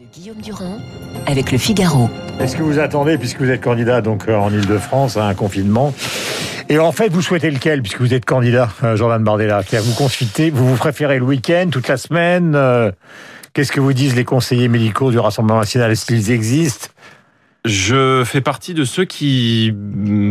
de 0.00 0.04
Guillaume 0.12 0.40
Durand 0.42 0.78
avec 1.26 1.52
le 1.52 1.58
Figaro. 1.58 2.10
Est-ce 2.38 2.56
que 2.56 2.62
vous 2.62 2.78
attendez, 2.78 3.16
puisque 3.16 3.40
vous 3.40 3.50
êtes 3.50 3.62
candidat 3.62 4.02
donc 4.02 4.28
euh, 4.28 4.36
en 4.36 4.52
Ile-de-France, 4.52 5.16
à 5.16 5.26
un 5.26 5.32
confinement 5.32 5.94
Et 6.68 6.78
en 6.78 6.92
fait, 6.92 7.08
vous 7.08 7.22
souhaitez 7.22 7.50
lequel, 7.50 7.80
puisque 7.80 8.00
vous 8.00 8.12
êtes 8.12 8.26
candidat, 8.26 8.68
euh, 8.82 8.96
Jordan 8.96 9.22
Bardella 9.24 9.62
Vous 9.62 9.94
consultez, 9.94 10.50
vous 10.50 10.68
vous 10.68 10.76
préférez 10.76 11.18
le 11.18 11.24
week-end, 11.24 11.68
toute 11.70 11.88
la 11.88 11.96
semaine 11.96 12.54
euh, 12.56 12.90
Qu'est-ce 13.54 13.72
que 13.72 13.80
vous 13.80 13.94
disent 13.94 14.14
les 14.14 14.24
conseillers 14.24 14.68
médicaux 14.68 15.10
du 15.10 15.18
Rassemblement 15.18 15.60
national 15.60 15.90
Est-ce 15.90 16.04
qu'ils 16.04 16.30
existent 16.30 16.88
je 17.64 18.22
fais 18.24 18.42
partie 18.42 18.74
de 18.74 18.84
ceux 18.84 19.04
qui 19.04 19.74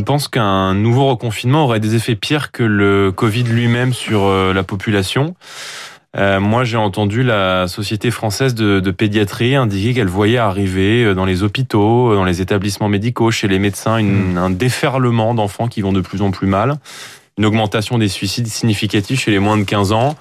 pensent 0.05 0.29
qu'un 0.29 0.73
nouveau 0.73 1.07
reconfinement 1.09 1.65
aurait 1.65 1.81
des 1.81 1.93
effets 1.93 2.15
pires 2.15 2.53
que 2.53 2.63
le 2.63 3.11
Covid 3.11 3.43
lui-même 3.43 3.91
sur 3.91 4.31
la 4.31 4.63
population. 4.63 5.35
Euh, 6.17 6.39
moi, 6.39 6.63
j'ai 6.63 6.77
entendu 6.77 7.23
la 7.23 7.67
Société 7.67 8.09
française 8.09 8.55
de, 8.55 8.79
de 8.79 8.91
pédiatrie 8.91 9.55
indiquer 9.55 9.93
qu'elle 9.93 10.07
voyait 10.07 10.37
arriver 10.37 11.03
euh, 11.03 11.13
dans 11.13 11.25
les 11.25 11.43
hôpitaux, 11.43 12.11
euh, 12.11 12.15
dans 12.15 12.23
les 12.23 12.41
établissements 12.41 12.87
médicaux, 12.87 13.31
chez 13.31 13.47
les 13.47 13.59
médecins, 13.59 13.97
une, 13.97 14.33
mmh. 14.33 14.37
un 14.37 14.49
déferlement 14.49 15.33
d'enfants 15.33 15.67
qui 15.67 15.81
vont 15.81 15.91
de 15.91 16.01
plus 16.01 16.21
en 16.21 16.31
plus 16.31 16.47
mal, 16.47 16.75
une 17.37 17.45
augmentation 17.45 17.97
des 17.97 18.07
suicides 18.07 18.47
significatifs 18.47 19.21
chez 19.21 19.31
les 19.31 19.39
moins 19.39 19.57
de 19.57 19.63
15 19.63 19.91
ans. 19.91 20.15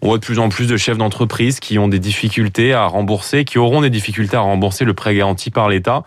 On 0.00 0.08
voit 0.08 0.18
de 0.18 0.24
plus 0.24 0.38
en 0.40 0.48
plus 0.48 0.66
de 0.66 0.76
chefs 0.76 0.98
d'entreprise 0.98 1.60
qui 1.60 1.78
ont 1.78 1.86
des 1.86 2.00
difficultés 2.00 2.72
à 2.72 2.86
rembourser, 2.86 3.44
qui 3.44 3.58
auront 3.58 3.80
des 3.80 3.90
difficultés 3.90 4.36
à 4.36 4.40
rembourser 4.40 4.84
le 4.84 4.94
prêt 4.94 5.14
garanti 5.14 5.50
par 5.50 5.68
l'État. 5.68 6.02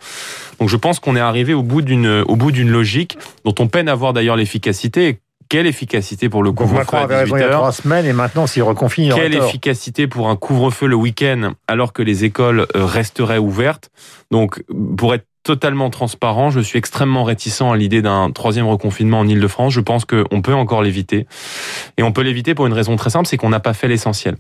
Donc 0.59 0.67
je 0.67 0.76
pense 0.76 1.00
qu'on 1.00 1.16
est 1.16 1.22
arrivé 1.22 1.54
au 1.54 1.64
bout 1.64 1.81
d'une 1.81 2.23
au 2.28 2.36
bout 2.36 2.52
d'une 2.52 2.70
logique 2.70 3.17
dont 3.45 3.56
on 3.58 3.67
peine 3.67 3.88
à 3.88 3.95
voir 3.95 4.12
d'ailleurs 4.12 4.36
l'efficacité 4.36 5.20
quelle 5.49 5.67
efficacité 5.67 6.30
pour 6.30 6.44
le 6.44 6.52
couvre-feu 6.52 6.98
à 6.98 7.26
18 7.26 7.35
il 7.38 7.40
y 7.40 7.44
a 7.44 7.49
trois 7.49 7.72
semaines 7.72 8.05
et 8.05 8.13
maintenant 8.13 8.48
s'il 8.48 8.63
reconfine, 8.63 9.13
Quelle 9.13 9.36
efficacité 9.36 10.08
pour 10.08 10.30
un 10.30 10.36
couvre-feu 10.36 10.88
le 10.88 10.95
week-end 10.95 11.53
alors 11.67 11.94
que 11.94 12.02
les 12.02 12.23
écoles 12.23 12.67
euh, 12.76 12.86
resteraient 12.86 13.38
ouvertes? 13.38 13.89
Donc, 14.31 14.63
pour 14.98 15.13
être 15.13 15.26
totalement 15.45 15.91
transparent. 15.91 16.50
Je 16.50 16.59
suis 16.59 16.78
extrêmement 16.78 17.23
réticent 17.23 17.61
à 17.61 17.78
l'idée 17.78 18.02
d'un 18.02 18.31
troisième 18.31 18.67
reconfinement 18.67 19.20
en 19.20 19.28
Ile-de-France. 19.28 19.72
Je 19.72 19.80
pense 19.80 20.03
qu'on 20.03 20.42
peut 20.42 20.53
encore 20.53 20.81
l'éviter. 20.81 21.28
Et 21.98 22.03
on 22.03 22.11
peut 22.11 22.23
l'éviter 22.23 22.55
pour 22.55 22.66
une 22.66 22.73
raison 22.73 22.98
très 22.98 23.11
simple, 23.11 23.27
c'est 23.27 23.38
qu'on 23.38 23.50
n'a 23.50 23.59
pas 23.61 23.73
fait 23.73 23.88
l'essentiel. 23.88 24.36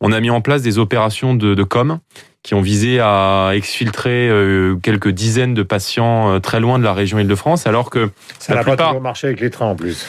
On 0.00 0.12
a 0.12 0.20
mis 0.20 0.28
en 0.28 0.40
place 0.40 0.60
des 0.60 0.78
opérations 0.78 1.34
de, 1.34 1.54
de 1.54 1.62
com 1.62 2.00
qui 2.42 2.54
ont 2.54 2.60
visé 2.60 3.00
à 3.00 3.50
exfiltrer 3.54 4.28
euh, 4.28 4.74
quelques 4.82 5.10
dizaines 5.10 5.54
de 5.54 5.62
patients 5.62 6.34
euh, 6.34 6.38
très 6.40 6.58
loin 6.58 6.78
de 6.78 6.84
la 6.84 6.94
région 6.94 7.18
Île-de-France, 7.18 7.66
alors 7.66 7.90
que 7.90 8.10
ça 8.38 8.54
n'a 8.54 8.64
pas 8.64 8.76
toujours 8.76 9.00
marché 9.00 9.26
avec 9.28 9.40
les 9.40 9.50
trains 9.50 9.66
en 9.66 9.76
plus. 9.76 10.06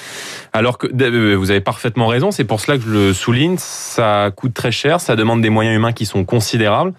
Alors 0.54 0.78
que 0.78 0.88
euh, 0.88 1.36
vous 1.36 1.50
avez 1.50 1.62
parfaitement 1.62 2.08
raison, 2.08 2.32
c'est 2.32 2.44
pour 2.44 2.60
cela 2.60 2.78
que 2.78 2.84
je 2.84 2.90
le 2.90 3.14
souligne, 3.14 3.56
ça 3.58 4.32
coûte 4.36 4.54
très 4.54 4.72
cher, 4.72 5.00
ça 5.00 5.16
demande 5.16 5.42
des 5.42 5.50
moyens 5.50 5.74
humains 5.76 5.94
qui 5.94 6.06
sont 6.06 6.26
considérables. 6.26 6.94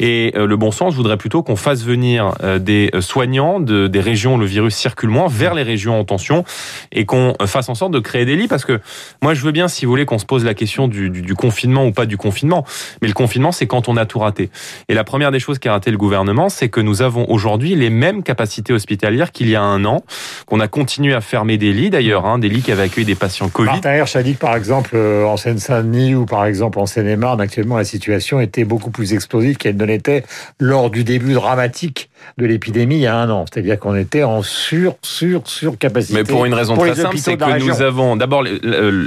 Et 0.00 0.32
euh, 0.34 0.46
le 0.46 0.56
bon 0.56 0.72
sens 0.72 0.94
voudrait 0.94 1.16
plutôt 1.16 1.44
qu'on 1.44 1.54
fasse 1.54 1.84
venir 1.84 2.34
euh, 2.42 2.58
des 2.58 2.90
soignants 2.98 3.60
de, 3.60 3.86
des 3.86 4.00
régions 4.00 4.34
où 4.34 4.38
le 4.38 4.46
virus 4.46 4.74
circule 4.74 5.10
moins 5.10 5.28
vers 5.28 5.54
les 5.54 5.62
régions 5.62 6.00
en 6.00 6.04
tension 6.04 6.44
et 6.90 7.04
qu'on 7.04 7.34
fasse 7.46 7.68
en 7.68 7.76
sorte 7.76 7.92
de 7.92 8.00
créer 8.00 8.24
des 8.24 8.34
lits. 8.34 8.48
Parce 8.48 8.64
que 8.64 8.80
moi, 9.22 9.34
je 9.34 9.42
veux 9.42 9.52
bien, 9.52 9.68
si 9.68 9.84
vous 9.84 9.92
voulez, 9.92 10.04
qu'on 10.04 10.18
se 10.18 10.26
pose 10.26 10.44
la 10.44 10.54
question 10.54 10.88
du, 10.88 11.08
du, 11.08 11.22
du 11.22 11.34
confinement 11.36 11.86
ou 11.86 11.92
pas 11.92 12.06
du 12.06 12.16
confinement. 12.16 12.64
Mais 13.02 13.08
le 13.08 13.14
confinement, 13.14 13.52
c'est 13.52 13.68
quand 13.68 13.88
on 13.88 13.96
a 13.96 14.04
tout 14.04 14.18
raté. 14.18 14.50
Et 14.88 14.94
la 14.94 15.04
première 15.04 15.30
des 15.30 15.38
choses 15.38 15.60
qu'a 15.60 15.70
raté 15.70 15.92
le 15.92 15.98
gouvernement, 15.98 16.48
c'est 16.48 16.68
que 16.68 16.80
nous 16.80 17.02
avons 17.02 17.30
aujourd'hui 17.30 17.76
les 17.76 17.90
mêmes 17.90 18.24
capacités 18.24 18.72
hospitalières 18.72 19.30
qu'il 19.30 19.48
y 19.48 19.54
a 19.54 19.62
un 19.62 19.84
an, 19.84 20.02
qu'on 20.46 20.58
a 20.58 20.66
continué 20.66 21.14
à 21.14 21.20
fermer 21.20 21.56
des 21.56 21.72
lits 21.72 21.90
d'ailleurs, 21.90 22.26
hein, 22.26 22.40
des 22.40 22.48
lits 22.48 22.62
qui 22.62 22.72
avaient 22.72 22.95
des 23.04 23.14
patients 23.14 23.48
Covid. 23.48 23.80
Que, 23.80 24.38
par 24.38 24.56
exemple, 24.56 24.90
euh, 24.94 25.24
en 25.24 25.36
Seine-Saint-Denis 25.36 26.14
ou 26.14 26.26
par 26.26 26.46
exemple 26.46 26.78
en 26.78 26.86
Seine-et-Marne, 26.86 27.40
actuellement, 27.40 27.76
la 27.76 27.84
situation 27.84 28.40
était 28.40 28.64
beaucoup 28.64 28.90
plus 28.90 29.12
explosive 29.12 29.56
qu'elle 29.56 29.76
ne 29.76 29.84
l'était 29.84 30.24
lors 30.58 30.90
du 30.90 31.04
début 31.04 31.34
dramatique 31.34 32.10
de 32.38 32.46
l'épidémie 32.46 32.96
il 32.96 33.02
y 33.02 33.06
a 33.06 33.16
un 33.16 33.30
an. 33.30 33.44
C'est-à-dire 33.50 33.78
qu'on 33.78 33.94
était 33.94 34.22
en 34.22 34.42
sur, 34.42 34.96
sur, 35.02 35.46
sur 35.46 35.78
capacité. 35.78 36.14
Mais 36.14 36.24
pour 36.24 36.44
une 36.44 36.54
raison 36.54 36.76
très 36.76 36.94
simple, 36.94 37.18
c'est 37.18 37.36
que 37.36 37.58
nous 37.58 37.82
avons 37.82 38.16
d'abord 38.16 38.44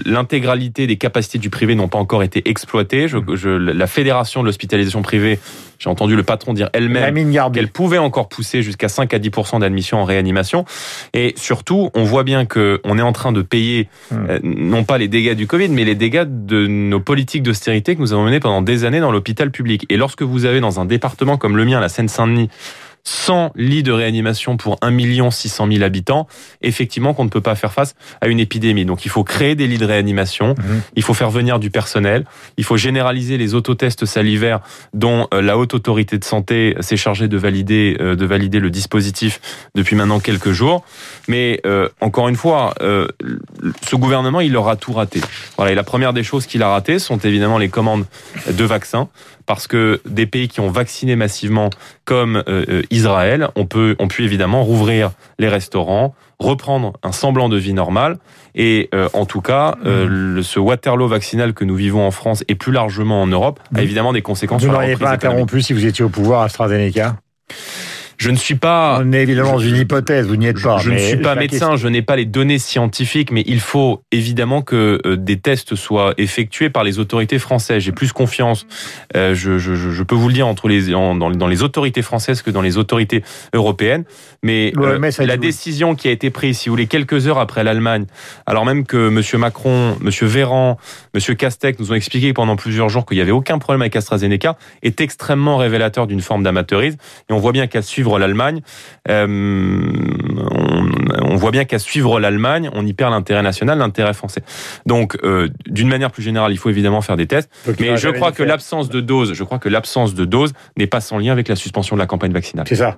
l'intégralité 0.05 0.87
des 0.87 0.97
capacités 0.97 1.37
du 1.37 1.49
privé 1.49 1.75
n'ont 1.75 1.87
pas 1.87 1.99
encore 1.99 2.23
été 2.23 2.49
exploitées. 2.49 3.07
Je, 3.07 3.17
je, 3.33 3.49
la 3.49 3.87
fédération 3.87 4.41
de 4.41 4.45
l'hospitalisation 4.45 5.01
privée 5.01 5.39
j'ai 5.79 5.89
entendu 5.89 6.15
le 6.15 6.23
patron 6.23 6.53
dire 6.53 6.69
elle-même 6.73 7.15
qu'elle 7.53 7.69
pouvait 7.69 7.97
encore 7.97 8.27
pousser 8.27 8.61
jusqu'à 8.61 8.89
5 8.89 9.13
à 9.13 9.19
10 9.19 9.31
d'admission 9.59 9.99
en 9.99 10.03
réanimation. 10.03 10.65
Et 11.13 11.33
surtout, 11.37 11.89
on 11.93 12.03
voit 12.03 12.23
bien 12.23 12.45
que 12.45 12.81
on 12.83 12.97
est 12.97 13.01
en 13.01 13.13
train 13.13 13.31
de 13.31 13.41
payer 13.41 13.87
hmm. 14.11 14.15
euh, 14.29 14.39
non 14.43 14.83
pas 14.83 14.97
les 14.97 15.07
dégâts 15.07 15.35
du 15.35 15.47
Covid, 15.47 15.69
mais 15.69 15.85
les 15.85 15.95
dégâts 15.95 16.25
de 16.27 16.67
nos 16.67 16.99
politiques 16.99 17.43
d'austérité 17.43 17.95
que 17.95 18.01
nous 18.01 18.11
avons 18.11 18.25
menées 18.25 18.41
pendant 18.41 18.61
des 18.61 18.83
années 18.83 18.99
dans 18.99 19.11
l'hôpital 19.11 19.51
public. 19.51 19.85
Et 19.89 19.95
lorsque 19.95 20.21
vous 20.21 20.45
avez 20.45 20.59
dans 20.59 20.81
un 20.81 20.85
département 20.85 21.37
comme 21.37 21.55
le 21.55 21.63
mien, 21.63 21.79
la 21.79 21.89
Seine-Saint-Denis, 21.89 22.49
100 23.03 23.51
lits 23.55 23.83
de 23.83 23.91
réanimation 23.91 24.57
pour 24.57 24.77
1 24.81 25.31
600 25.31 25.67
000 25.71 25.83
habitants, 25.83 26.27
effectivement 26.61 27.13
qu'on 27.13 27.23
ne 27.23 27.29
peut 27.29 27.41
pas 27.41 27.55
faire 27.55 27.73
face 27.73 27.95
à 28.21 28.27
une 28.27 28.39
épidémie. 28.39 28.85
Donc 28.85 29.05
il 29.05 29.09
faut 29.09 29.23
créer 29.23 29.55
des 29.55 29.67
lits 29.67 29.77
de 29.77 29.85
réanimation, 29.85 30.55
mhm. 30.57 30.81
il 30.95 31.03
faut 31.03 31.13
faire 31.13 31.29
venir 31.29 31.59
du 31.59 31.69
personnel, 31.69 32.25
il 32.57 32.63
faut 32.63 32.77
généraliser 32.77 33.37
les 33.37 33.55
autotests 33.55 34.05
salivaires 34.05 34.59
dont 34.93 35.27
euh, 35.33 35.41
la 35.41 35.57
haute 35.57 35.73
autorité 35.73 36.17
de 36.17 36.23
santé 36.23 36.75
s'est 36.79 36.97
chargée 36.97 37.27
de 37.27 37.37
valider, 37.37 37.97
euh, 37.99 38.15
de 38.15 38.25
valider 38.25 38.59
le 38.59 38.69
dispositif 38.69 39.39
depuis 39.75 39.95
maintenant 39.95 40.19
quelques 40.19 40.51
jours. 40.51 40.83
Mais 41.27 41.61
euh, 41.65 41.89
encore 42.01 42.27
une 42.27 42.35
fois, 42.35 42.73
ce 42.79 43.95
gouvernement, 43.95 44.41
il 44.41 44.55
aura 44.55 44.75
tout 44.75 44.93
raté. 44.93 45.21
Voilà, 45.57 45.71
et 45.71 45.75
la 45.75 45.83
première 45.83 46.13
des 46.13 46.23
choses 46.23 46.45
qu'il 46.45 46.63
a 46.63 46.69
ratées 46.69 46.99
sont 46.99 47.17
évidemment 47.17 47.57
les 47.57 47.69
commandes 47.69 48.05
de 48.49 48.63
vaccins 48.63 49.09
parce 49.49 49.65
que 49.65 49.99
des 50.05 50.27
pays 50.27 50.47
qui 50.47 50.59
ont 50.59 50.69
vacciné 50.69 51.15
massivement, 51.15 51.71
comme 52.05 52.43
euh, 52.47 52.65
euh, 52.69 52.81
Israël, 52.91 53.47
on 53.55 53.65
peut, 53.65 53.95
on 53.97 54.07
pu 54.07 54.23
évidemment 54.23 54.63
rouvrir 54.63 55.09
les 55.39 55.47
restaurants, 55.47 56.13
reprendre 56.37 56.93
un 57.01 57.11
semblant 57.11 57.49
de 57.49 57.57
vie 57.57 57.73
normale. 57.73 58.19
Et 58.53 58.89
euh, 58.93 59.09
en 59.13 59.25
tout 59.25 59.41
cas, 59.41 59.75
mmh. 59.83 60.43
ce 60.43 60.59
Waterloo 60.59 61.07
vaccinal 61.07 61.55
que 61.55 61.65
nous 61.65 61.73
vivons 61.73 62.05
en 62.05 62.11
France 62.11 62.43
et 62.47 62.53
plus 62.53 62.71
largement 62.71 63.23
en 63.23 63.25
Europe 63.25 63.59
a 63.73 63.81
évidemment 63.81 64.13
des 64.13 64.21
conséquences. 64.21 64.61
Vous 64.63 64.71
n'auriez 64.71 64.97
pas 64.97 65.09
interrompu 65.09 65.63
si 65.63 65.73
vous 65.73 65.83
étiez 65.83 66.05
au 66.05 66.09
pouvoir 66.09 66.43
AstraZeneca? 66.43 67.15
Je 68.19 68.31
ne 68.31 68.35
suis 68.35 68.55
pas. 68.55 68.99
On 69.01 69.13
est 69.13 69.23
évidemment 69.23 69.53
dans 69.53 69.59
une 69.59 69.77
hypothèse, 69.77 70.27
vous 70.27 70.35
n'y 70.35 70.47
êtes 70.47 70.61
pas. 70.61 70.77
Je, 70.79 70.91
ne 70.91 70.97
suis 70.97 71.17
pas 71.17 71.35
médecin, 71.35 71.77
je 71.77 71.87
n'ai 71.87 72.01
pas 72.01 72.17
les 72.17 72.25
données 72.25 72.59
scientifiques, 72.59 73.31
mais 73.31 73.43
il 73.47 73.61
faut 73.61 74.03
évidemment 74.11 74.61
que 74.61 74.99
euh, 75.05 75.15
des 75.15 75.39
tests 75.39 75.75
soient 75.75 76.13
effectués 76.17 76.69
par 76.69 76.83
les 76.83 76.99
autorités 76.99 77.39
françaises. 77.39 77.81
J'ai 77.83 77.93
plus 77.93 78.11
confiance, 78.11 78.67
euh, 79.15 79.33
je, 79.33 79.57
je, 79.57 79.73
je, 79.73 80.03
peux 80.03 80.15
vous 80.15 80.27
le 80.27 80.33
dire, 80.33 80.47
entre 80.47 80.67
les, 80.67 80.87
dans, 80.87 81.15
dans, 81.15 81.47
les 81.47 81.63
autorités 81.63 82.01
françaises 82.01 82.41
que 82.41 82.51
dans 82.51 82.61
les 82.61 82.77
autorités 82.77 83.23
européennes. 83.53 84.03
Mais 84.43 84.73
euh, 84.77 84.99
la 85.19 85.37
décision 85.37 85.95
qui 85.95 86.09
a 86.09 86.11
été 86.11 86.29
prise, 86.29 86.57
si 86.57 86.67
vous 86.67 86.73
voulez, 86.73 86.87
quelques 86.87 87.25
heures 87.27 87.39
après 87.39 87.63
l'Allemagne, 87.63 88.05
alors 88.45 88.65
même 88.65 88.85
que 88.85 89.07
M. 89.07 89.39
Macron, 89.39 89.95
M. 90.01 90.09
Véran, 90.27 90.77
M. 91.13 91.35
Castex 91.37 91.79
nous 91.79 91.93
ont 91.93 91.95
expliqué 91.95 92.33
pendant 92.33 92.57
plusieurs 92.57 92.89
jours 92.89 93.05
qu'il 93.05 93.15
n'y 93.15 93.21
avait 93.21 93.31
aucun 93.31 93.59
problème 93.59 93.81
avec 93.81 93.95
AstraZeneca, 93.95 94.57
est 94.83 94.99
extrêmement 94.99 95.55
révélateur 95.55 96.05
d'une 96.05 96.21
forme 96.21 96.43
d'amateurisme. 96.43 96.97
Et 97.29 97.33
on 97.33 97.39
voit 97.39 97.53
bien 97.53 97.67
qu'à 97.67 97.81
suivre 97.81 98.08
l'Allemagne, 98.17 98.61
euh, 99.09 99.27
on, 101.21 101.35
voit 101.35 101.51
bien 101.51 101.65
qu'à 101.65 101.79
suivre 101.79 102.19
l'Allemagne, 102.19 102.69
on 102.73 102.85
y 102.85 102.93
perd 102.93 103.11
l'intérêt 103.11 103.43
national, 103.43 103.77
l'intérêt 103.77 104.13
français. 104.13 104.41
Donc, 104.85 105.17
euh, 105.23 105.49
d'une 105.67 105.87
manière 105.87 106.11
plus 106.11 106.23
générale, 106.23 106.51
il 106.51 106.57
faut 106.57 106.69
évidemment 106.69 107.01
faire 107.01 107.17
des 107.17 107.27
tests, 107.27 107.49
mais 107.79 107.97
je 107.97 108.09
crois 108.09 108.31
que 108.31 108.43
l'absence 108.43 108.89
de 108.89 109.01
dose, 109.01 109.33
je 109.33 109.43
crois 109.43 109.59
que 109.59 109.69
l'absence 109.69 110.15
de 110.15 110.25
dose 110.25 110.53
n'est 110.77 110.87
pas 110.87 111.01
sans 111.01 111.17
lien 111.17 111.31
avec 111.31 111.47
la 111.47 111.55
suspension 111.55 111.95
de 111.95 111.99
la 111.99 112.07
campagne 112.07 112.33
vaccinale. 112.33 112.65
C'est 112.67 112.75
ça. 112.75 112.97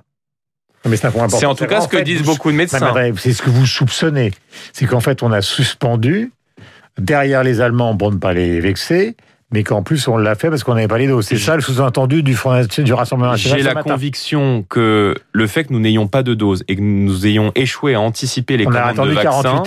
C'est 1.28 1.46
en 1.46 1.54
tout 1.54 1.66
cas 1.66 1.80
ce 1.80 1.88
que 1.88 1.98
disent 1.98 2.22
beaucoup 2.22 2.50
de 2.50 2.56
médecins. 2.56 2.92
C'est 3.16 3.32
ce 3.32 3.42
que 3.42 3.50
vous 3.50 3.66
soupçonnez. 3.66 4.32
C'est 4.72 4.86
qu'en 4.86 5.00
fait, 5.00 5.22
on 5.22 5.30
a 5.30 5.40
suspendu 5.40 6.32
derrière 6.98 7.44
les 7.44 7.60
Allemands 7.60 7.96
pour 7.96 8.10
ne 8.10 8.18
pas 8.18 8.32
les 8.32 8.60
vexer 8.60 9.16
mais 9.52 9.62
qu'en 9.62 9.82
plus 9.82 10.08
on 10.08 10.16
l'a 10.16 10.34
fait 10.34 10.50
parce 10.50 10.64
qu'on 10.64 10.74
n'avait 10.74 10.88
pas 10.88 10.98
les 10.98 11.06
doses. 11.06 11.26
C'est 11.26 11.38
ça 11.38 11.54
le 11.56 11.62
sous-entendu 11.62 12.22
du, 12.22 12.34
du 12.34 12.92
Rassemblement 12.92 13.32
national. 13.32 13.58
J'ai 13.58 13.64
la 13.64 13.82
conviction 13.82 14.64
que 14.68 15.14
le 15.32 15.46
fait 15.46 15.64
que 15.64 15.72
nous 15.72 15.80
n'ayons 15.80 16.08
pas 16.08 16.22
de 16.22 16.34
doses 16.34 16.64
et 16.68 16.76
que 16.76 16.80
nous 16.82 17.26
ayons 17.26 17.52
échoué 17.54 17.94
à 17.94 18.00
anticiper 18.00 18.56
les 18.56 18.66
on 18.66 18.70
commandes 18.70 19.08
de 19.08 19.14
vaccins 19.14 19.62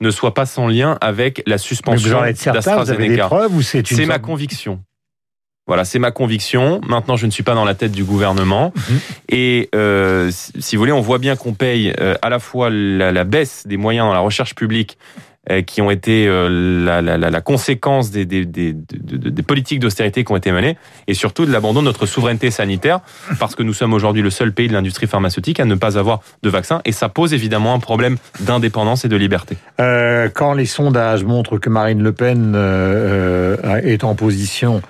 ne 0.00 0.10
soit 0.10 0.34
pas 0.34 0.46
sans 0.46 0.68
lien 0.68 0.96
avec 1.00 1.42
la 1.46 1.58
suspension 1.58 2.20
d'AstraZeneca. 2.20 3.28
C'est 3.84 4.06
ma 4.06 4.18
conviction. 4.18 4.80
Voilà, 5.66 5.84
c'est 5.84 5.98
ma 5.98 6.10
conviction. 6.10 6.80
Maintenant, 6.88 7.16
je 7.16 7.26
ne 7.26 7.30
suis 7.30 7.42
pas 7.42 7.54
dans 7.54 7.66
la 7.66 7.74
tête 7.74 7.92
du 7.92 8.02
gouvernement. 8.02 8.72
Mhm. 8.74 9.00
Et 9.28 9.68
euh, 9.74 10.30
si 10.32 10.76
vous 10.76 10.80
voulez, 10.80 10.92
on 10.92 11.02
voit 11.02 11.18
bien 11.18 11.36
qu'on 11.36 11.52
paye 11.52 11.92
euh, 12.00 12.14
à 12.22 12.30
la 12.30 12.38
fois 12.38 12.70
la, 12.70 13.12
la, 13.12 13.24
baisse 13.24 13.66
des 13.66 13.76
moyens 13.76 14.06
dans 14.06 14.14
la 14.14 14.20
recherche 14.20 14.54
publique 14.54 14.96
qui 15.66 15.80
ont 15.80 15.90
été 15.90 16.26
euh, 16.26 16.48
la, 17.18 17.40
conséquence 17.40 18.10
des, 18.10 18.26
politiques 19.46 19.80
d'austérité 19.80 20.24
qui 20.24 20.32
ont 20.32 20.36
été 20.36 20.52
menées, 20.52 20.76
et 21.06 21.14
surtout 21.14 21.46
de 21.46 21.52
l'abandon 21.52 21.80
de 21.80 21.86
notre 21.86 22.06
souveraineté 22.06 22.50
sanitaire, 22.50 23.00
parce 23.38 23.54
que 23.54 23.62
nous 23.62 23.72
sommes 23.72 23.94
aujourd'hui 23.94 24.22
le 24.22 24.30
seul 24.30 24.52
pays 24.52 24.68
de 24.68 24.72
l'industrie 24.72 25.06
pharmaceutique 25.06 25.60
à 25.60 25.64
ne 25.64 25.74
pas 25.74 25.98
avoir 25.98 26.20
de 26.42 26.50
vaccin, 26.50 26.80
et 26.84 26.92
ça 26.92 27.08
pose 27.08 27.32
évidemment 27.32 27.74
un 27.74 27.80
problème 27.80 28.16
d'indépendance 28.40 29.04
et 29.04 29.08
de 29.08 29.16
liberté. 29.16 29.56
Euh, 29.80 30.28
quand 30.32 30.52
les 30.52 30.66
sondages 30.66 31.24
montrent 31.24 31.58
que 31.58 31.70
Marine 31.70 32.02
Le 32.02 32.12
Pen 32.12 32.52
euh, 32.54 33.80
est 33.82 34.04
en 34.04 34.14
position 34.14 34.82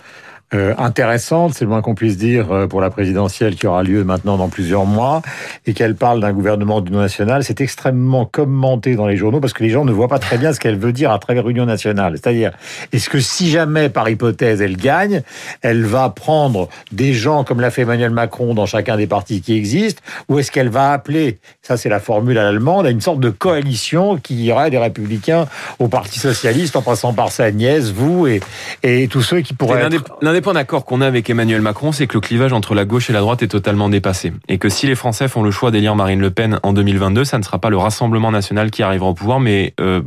euh, 0.54 0.74
intéressante, 0.78 1.54
c'est 1.54 1.64
le 1.64 1.70
moins 1.70 1.82
qu'on 1.82 1.94
puisse 1.94 2.16
dire, 2.16 2.50
euh, 2.50 2.66
pour 2.66 2.80
la 2.80 2.88
présidentielle 2.88 3.54
qui 3.54 3.66
aura 3.66 3.82
lieu 3.82 4.02
maintenant 4.04 4.36
dans 4.36 4.48
plusieurs 4.48 4.86
mois, 4.86 5.20
et 5.66 5.74
qu'elle 5.74 5.94
parle 5.94 6.20
d'un 6.20 6.32
gouvernement 6.32 6.80
d'union 6.80 7.00
nationale. 7.00 7.44
C'est 7.44 7.60
extrêmement 7.60 8.24
commenté 8.24 8.94
dans 8.94 9.06
les 9.06 9.16
journaux 9.16 9.40
parce 9.40 9.52
que 9.52 9.62
les 9.62 9.70
gens 9.70 9.84
ne 9.84 9.92
voient 9.92 10.08
pas 10.08 10.18
très 10.18 10.38
bien 10.38 10.52
ce 10.52 10.60
qu'elle 10.60 10.78
veut 10.78 10.92
dire 10.92 11.10
à 11.10 11.18
travers 11.18 11.48
union 11.48 11.66
nationale. 11.66 12.14
C'est-à-dire, 12.14 12.52
est-ce 12.92 13.10
que 13.10 13.20
si 13.20 13.50
jamais, 13.50 13.90
par 13.90 14.08
hypothèse, 14.08 14.62
elle 14.62 14.76
gagne, 14.76 15.22
elle 15.60 15.84
va 15.84 16.08
prendre 16.08 16.68
des 16.92 17.12
gens 17.12 17.44
comme 17.44 17.60
l'a 17.60 17.70
fait 17.70 17.82
Emmanuel 17.82 18.10
Macron 18.10 18.54
dans 18.54 18.66
chacun 18.66 18.96
des 18.96 19.06
partis 19.06 19.42
qui 19.42 19.54
existent, 19.54 20.02
ou 20.28 20.38
est-ce 20.38 20.50
qu'elle 20.50 20.70
va 20.70 20.92
appeler, 20.92 21.38
ça 21.62 21.76
c'est 21.76 21.88
la 21.88 22.00
formule 22.00 22.38
à 22.38 22.44
l'allemande, 22.44 22.86
à 22.86 22.90
une 22.90 23.00
sorte 23.00 23.20
de 23.20 23.30
coalition 23.30 24.16
qui 24.16 24.44
irait 24.44 24.70
des 24.70 24.78
républicains 24.78 25.46
au 25.78 25.88
Parti 25.88 26.18
socialiste 26.18 26.76
en 26.76 26.82
passant 26.82 27.12
par 27.12 27.32
sa 27.32 27.50
nièce, 27.50 27.90
vous 27.90 28.26
et, 28.26 28.40
et 28.82 29.08
tous 29.08 29.22
ceux 29.22 29.40
qui 29.40 29.52
pourraient 29.52 29.82
être... 29.92 30.16
Des 30.38 30.42
points 30.42 30.54
d'accord 30.54 30.84
qu'on 30.84 31.00
a 31.00 31.06
avec 31.08 31.28
Emmanuel 31.28 31.60
Macron, 31.62 31.90
c'est 31.90 32.06
que 32.06 32.14
le 32.14 32.20
clivage 32.20 32.52
entre 32.52 32.76
la 32.76 32.84
gauche 32.84 33.10
et 33.10 33.12
la 33.12 33.18
droite 33.18 33.42
est 33.42 33.48
totalement 33.48 33.88
dépassé. 33.88 34.32
Et 34.46 34.58
que 34.58 34.68
si 34.68 34.86
les 34.86 34.94
Français 34.94 35.26
font 35.26 35.42
le 35.42 35.50
choix 35.50 35.72
d'élire 35.72 35.96
Marine 35.96 36.20
Le 36.20 36.30
Pen 36.30 36.60
en 36.62 36.72
2022, 36.72 37.24
ça 37.24 37.38
ne 37.38 37.42
sera 37.42 37.58
pas 37.58 37.70
le 37.70 37.76
Rassemblement 37.76 38.30
national 38.30 38.70
qui 38.70 38.84
arrivera 38.84 39.08
au 39.08 39.14
pouvoir, 39.14 39.40
mais 39.40 39.74
euh, 39.80 40.00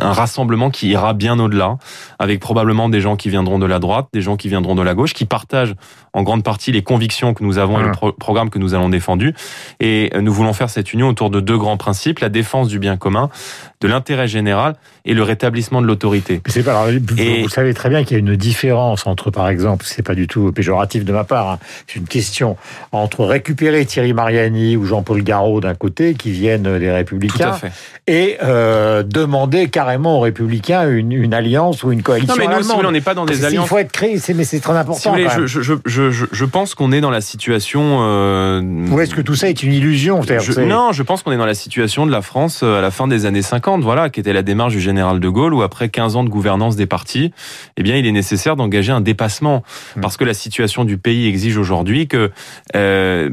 un 0.00 0.12
rassemblement 0.12 0.70
qui 0.70 0.88
ira 0.88 1.14
bien 1.14 1.38
au-delà, 1.38 1.78
avec 2.18 2.40
probablement 2.40 2.88
des 2.88 3.00
gens 3.00 3.14
qui 3.14 3.28
viendront 3.28 3.60
de 3.60 3.66
la 3.66 3.78
droite, 3.78 4.08
des 4.12 4.20
gens 4.20 4.36
qui 4.36 4.48
viendront 4.48 4.74
de 4.74 4.82
la 4.82 4.94
gauche, 4.94 5.14
qui 5.14 5.26
partagent 5.26 5.76
en 6.12 6.24
grande 6.24 6.42
partie 6.42 6.72
les 6.72 6.82
convictions 6.82 7.32
que 7.32 7.44
nous 7.44 7.58
avons 7.58 7.78
et 7.78 7.84
le 7.84 8.12
programme 8.18 8.50
que 8.50 8.58
nous 8.58 8.74
allons 8.74 8.88
défendu. 8.88 9.32
Et 9.78 10.10
nous 10.20 10.32
voulons 10.32 10.54
faire 10.54 10.70
cette 10.70 10.92
union 10.92 11.08
autour 11.08 11.30
de 11.30 11.38
deux 11.38 11.56
grands 11.56 11.76
principes, 11.76 12.18
la 12.18 12.30
défense 12.30 12.66
du 12.66 12.80
bien 12.80 12.96
commun, 12.96 13.30
de 13.80 13.88
l'intérêt 13.88 14.28
général 14.28 14.76
et 15.04 15.14
le 15.14 15.22
rétablissement 15.22 15.82
de 15.82 15.86
l'autorité. 15.86 16.40
C'est 16.46 16.62
pas, 16.62 16.86
vous, 16.86 17.48
savez 17.48 17.74
très 17.74 17.88
bien 17.88 18.04
qu'il 18.04 18.12
y 18.12 18.16
a 18.16 18.18
une 18.18 18.36
différence 18.36 19.06
entre, 19.06 19.30
par 19.30 19.48
exemple, 19.48 19.84
c'est 19.86 20.02
pas 20.02 20.14
du 20.14 20.26
tout 20.26 20.50
péjoratif 20.52 21.04
de 21.04 21.12
ma 21.12 21.24
part, 21.24 21.50
hein, 21.50 21.58
c'est 21.86 21.96
une 21.96 22.06
question 22.06 22.56
entre 22.92 23.24
récupérer 23.24 23.84
Thierry 23.84 24.12
Mariani 24.12 24.76
ou 24.76 24.84
Jean-Paul 24.84 25.22
Garot 25.22 25.60
d'un 25.60 25.74
côté, 25.74 26.14
qui 26.14 26.30
viennent 26.30 26.78
des 26.78 26.90
Républicains, 26.90 27.56
et 28.06 28.38
euh, 28.42 29.02
demander 29.02 29.68
carrément 29.68 30.18
aux 30.18 30.20
Républicains 30.20 30.88
une, 30.88 31.12
une, 31.12 31.34
alliance 31.34 31.82
ou 31.82 31.92
une 31.92 32.02
coalition. 32.02 32.34
Non, 32.34 32.48
mais 32.48 32.56
nous, 32.56 32.62
si 32.62 32.72
on 32.72 32.90
n'est 32.90 33.00
pas 33.00 33.14
dans 33.14 33.24
des 33.24 33.44
alliances. 33.44 33.66
Il 33.66 33.68
faut 33.68 33.78
être 33.78 33.92
créé, 33.92 34.20
mais 34.34 34.44
c'est 34.44 34.60
très 34.60 34.76
important. 34.76 35.00
Si 35.00 35.08
voulez, 35.08 35.28
je, 35.36 35.46
je, 35.46 35.74
je, 35.84 36.26
je, 36.30 36.44
pense 36.44 36.74
qu'on 36.74 36.92
est 36.92 37.00
dans 37.00 37.10
la 37.10 37.20
situation. 37.20 37.98
Euh, 38.00 38.62
ou 38.90 39.00
est-ce 39.00 39.14
que 39.14 39.20
tout 39.20 39.34
ça 39.34 39.48
est 39.48 39.62
une 39.62 39.72
illusion 39.72 40.20
Non, 40.66 40.92
je 40.92 41.02
pense 41.02 41.22
qu'on 41.22 41.32
est 41.32 41.36
dans 41.36 41.46
la 41.46 41.54
situation 41.54 42.06
de 42.06 42.12
la 42.12 42.22
France 42.22 42.60
euh, 42.62 42.78
à 42.78 42.80
la 42.80 42.90
fin 42.90 43.08
des 43.08 43.26
années 43.26 43.42
50, 43.42 43.65
voilà, 43.66 44.10
qui 44.10 44.20
était 44.20 44.32
la 44.32 44.42
démarche 44.42 44.72
du 44.72 44.80
général 44.80 45.20
de 45.20 45.28
Gaulle, 45.28 45.52
où 45.52 45.62
après 45.62 45.88
15 45.88 46.16
ans 46.16 46.24
de 46.24 46.28
gouvernance 46.28 46.76
des 46.76 46.86
partis, 46.86 47.32
eh 47.76 47.82
bien, 47.82 47.96
il 47.96 48.06
est 48.06 48.12
nécessaire 48.12 48.56
d'engager 48.56 48.92
un 48.92 49.00
dépassement, 49.00 49.64
hmm. 49.96 50.00
parce 50.00 50.16
que 50.16 50.24
la 50.24 50.34
situation 50.34 50.84
du 50.84 50.98
pays 50.98 51.26
exige 51.26 51.58
aujourd'hui 51.58 52.06
que 52.06 52.30
euh, 52.76 53.28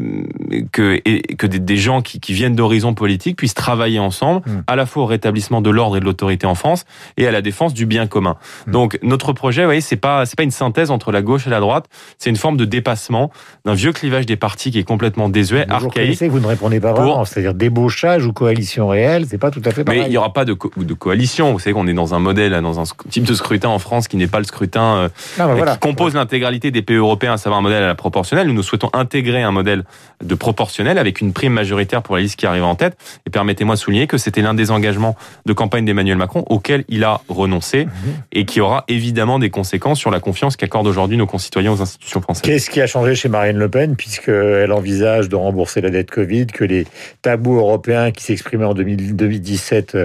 que 0.71 1.00
et, 1.06 1.21
que 1.35 1.47
des, 1.47 1.77
gens 1.77 2.01
qui, 2.01 2.19
qui 2.19 2.33
viennent 2.33 2.56
d'horizons 2.56 2.94
politiques 2.94 3.38
puissent 3.38 3.53
travailler 3.53 4.00
ensemble, 4.00 4.41
hmm. 4.45 4.63
à 4.68 4.75
la 4.75 4.85
fois 4.85 5.03
au 5.03 5.06
rétablissement 5.06 5.62
de 5.62 5.69
l'ordre 5.69 5.97
et 5.97 6.00
de 6.00 6.06
l'autorité 6.06 6.47
en 6.47 6.56
France, 6.56 6.86
et 7.18 7.27
à 7.27 7.31
la 7.31 7.41
défense 7.41 7.74
du 7.74 7.86
bien 7.86 8.07
commun. 8.07 8.38
Hmm. 8.68 8.71
Donc, 8.71 9.00
notre 9.03 9.33
projet, 9.33 9.62
vous 9.62 9.68
voyez, 9.68 9.81
c'est 9.81 9.95
pas 9.97 10.25
c'est 10.25 10.36
pas 10.36 10.44
une 10.44 10.51
synthèse 10.51 10.89
entre 10.89 11.12
la 11.12 11.21
gauche 11.21 11.45
et 11.45 11.51
la 11.51 11.59
droite, 11.59 11.86
c'est 12.18 12.29
une 12.29 12.38
forme 12.38 12.57
de 12.57 12.65
dépassement 12.65 13.31
d'un 13.65 13.74
vieux 13.75 13.91
clivage 13.91 14.25
des 14.25 14.38
partis 14.38 14.71
qui 14.71 14.79
est 14.79 14.83
complètement 14.83 15.29
désuet, 15.29 15.65
archaïque. 15.69 16.24
Vous 16.24 16.39
ne 16.39 16.47
répondez 16.47 16.79
pas 16.79 16.94
vraiment, 16.94 17.24
c'est-à-dire 17.25 17.53
débauchage 17.53 18.25
ou 18.25 18.33
coalition 18.33 18.88
réelle, 18.88 19.25
c'est 19.29 19.38
pas 19.38 19.51
tout 19.51 19.62
à 19.65 19.71
fait 19.71 19.83
pareil. 19.83 20.01
Mais 20.09 20.23
aura 20.24 20.34
pas 20.34 20.46
de, 20.46 20.56
de 20.78 20.94
coalition. 20.94 21.52
Vous 21.52 21.60
savez 21.60 21.74
qu'on 21.74 21.88
est 21.88 21.94
dans 21.94 22.14
un 22.14 22.20
modèle, 22.20 22.60
dans 22.62 22.80
un 22.80 22.84
type 23.10 23.24
de 23.24 23.34
scrutin 23.34 23.70
en 23.70 23.80
France 23.80 24.08
qui 24.08 24.18
n'est 24.18 24.28
pas 24.28 24.40
le 24.40 24.46
scrutin 24.46 24.96
euh, 24.96 25.10
ah, 25.40 25.74
qui 25.74 25.80
compose 25.80 26.16
l'intégralité 26.16 26.72
des 26.72 26.81
pays 26.81 26.98
européens, 26.98 27.34
à 27.34 27.38
savoir 27.38 27.60
un 27.60 27.64
modèle 27.64 27.84
à 27.84 27.88
la 27.88 27.96
proportionnelle. 27.96 28.48
Nous, 28.48 28.54
nous 28.54 28.64
souhaitons 28.64 28.90
intégrer 28.94 29.44
un 29.44 29.52
modèle 29.52 29.84
de 30.24 30.36
proportionnel 30.36 30.98
avec 30.98 31.22
une 31.22 31.34
prime 31.34 31.54
majoritaire 31.54 32.02
pour 32.02 32.16
la 32.16 32.22
liste 32.22 32.38
qui 32.38 32.46
arrive 32.46 32.64
en 32.64 32.75
tête. 32.75 32.98
Et 33.28 33.30
permettez-moi 33.30 33.75
de 33.75 33.80
souligner 33.80 34.08
que 34.08 34.18
c'était 34.18 34.42
l'un 34.42 34.54
des 34.54 34.72
engagements 34.72 35.16
de 35.46 35.54
campagne 35.54 35.86
d'Emmanuel 35.86 36.18
Macron 36.18 36.46
auquel 36.50 36.86
il 36.88 37.04
a 37.04 37.22
renoncé 37.30 37.86
mhm. 37.86 37.92
et 38.31 38.46
qui 38.46 38.62
aura 38.62 38.86
évidemment 38.88 39.40
des 39.40 39.50
conséquences 39.50 40.00
sur 40.00 40.12
la 40.12 40.20
confiance 40.20 40.56
qu'accordent 40.56 40.88
aujourd'hui 40.88 41.18
nos 41.18 41.28
concitoyens 41.28 41.72
aux 41.74 41.81
institutions 41.81 42.22
françaises. 42.22 42.44
Qu'est-ce 42.44 42.70
qui 42.70 42.81
a 42.81 42.88
changé 42.88 43.16
chez 43.16 43.30
Marine 43.30 43.58
Le 43.58 43.70
Pen 43.70 43.96
puisqu'elle 43.96 44.72
envisage 44.72 45.30
de 45.30 45.36
rembourser 45.36 45.81
la 45.81 45.90
dette 45.90 46.12
Covid, 46.12 46.48
que 46.48 46.64
les 46.64 46.88
tabous 47.22 47.58
européens 47.58 48.12
qui 48.12 48.24
s'exprimaient 48.24 48.66
en 48.66 48.74
2017 48.74 49.98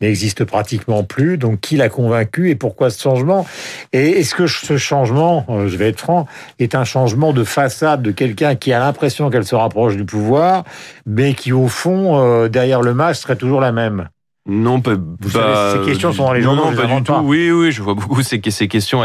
n'existent 0.00 0.44
pratiquement 0.44 1.04
plus. 1.04 1.38
Donc, 1.38 1.60
qui 1.60 1.76
l'a 1.76 1.88
convaincu 1.88 2.50
et 2.50 2.54
pourquoi 2.54 2.90
ce 2.90 3.00
changement? 3.00 3.46
Et 3.92 4.20
est-ce 4.20 4.34
que 4.34 4.46
ce 4.46 4.76
changement, 4.76 5.44
euh, 5.48 5.68
je 5.68 5.76
vais 5.76 5.88
être 5.88 6.00
franc, 6.00 6.26
est 6.58 6.74
un 6.74 6.84
changement 6.84 7.32
de 7.32 7.44
façade 7.44 8.02
de 8.02 8.10
quelqu'un 8.10 8.54
qui 8.54 8.72
a 8.72 8.78
l'impression 8.78 9.30
qu'elle 9.30 9.46
se 9.46 9.54
rapproche 9.54 9.96
du 9.96 10.04
pouvoir, 10.04 10.64
mais 11.06 11.34
qui, 11.34 11.52
au 11.52 11.68
fond, 11.68 12.18
euh, 12.18 12.48
derrière 12.48 12.82
le 12.82 12.94
masque, 12.94 13.22
serait 13.22 13.36
toujours 13.36 13.60
la 13.60 13.72
même? 13.72 14.08
Non, 14.50 14.80
pas. 14.80 14.94
Vous 15.20 15.28
savez, 15.28 15.78
ces 15.78 15.90
questions 15.90 16.10
sont 16.10 16.24
dans 16.24 16.32
les 16.32 16.40
journaux. 16.40 16.70
Non, 16.70 16.74
pas 16.74 16.86
du 16.86 17.02
tout. 17.02 17.12
Oui, 17.22 17.50
oui, 17.50 17.70
je 17.70 17.82
vois 17.82 17.92
beaucoup 17.92 18.22
ces, 18.22 18.40
ces 18.48 18.66
questions 18.66 19.02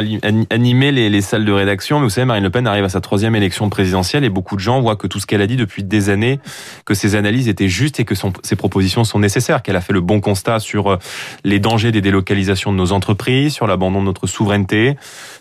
animer 0.49 0.93
les, 0.93 1.09
les, 1.09 1.21
salles 1.21 1.43
de 1.43 1.51
rédaction. 1.51 1.99
Mais 1.99 2.05
vous 2.05 2.09
savez, 2.09 2.23
Marine 2.23 2.45
Le 2.45 2.49
Pen 2.49 2.65
arrive 2.65 2.85
à 2.85 2.89
sa 2.89 3.01
troisième 3.01 3.35
élection 3.35 3.69
présidentielle 3.69 4.23
et 4.23 4.29
beaucoup 4.29 4.55
de 4.55 4.61
gens 4.61 4.79
voient 4.79 4.95
que 4.95 5.05
tout 5.05 5.19
ce 5.19 5.25
qu'elle 5.25 5.41
a 5.41 5.47
dit 5.47 5.57
depuis 5.57 5.83
des 5.83 6.09
années, 6.09 6.39
que 6.85 6.93
ses 6.93 7.15
analyses 7.15 7.49
étaient 7.49 7.67
justes 7.67 7.99
et 7.99 8.05
que 8.05 8.15
son, 8.15 8.31
ses 8.41 8.55
propositions 8.55 9.03
sont 9.03 9.19
nécessaires. 9.19 9.63
Qu'elle 9.63 9.75
a 9.75 9.81
fait 9.81 9.91
le 9.91 9.99
bon 9.99 10.21
constat 10.21 10.61
sur 10.61 10.93
euh, 10.93 10.97
les 11.43 11.59
dangers 11.59 11.91
des 11.91 12.01
délocalisations 12.01 12.71
de 12.71 12.77
nos 12.77 12.93
entreprises, 12.93 13.53
sur 13.53 13.67
l'abandon 13.67 13.99
de 13.99 14.05
notre 14.05 14.27
souveraineté, 14.27 14.95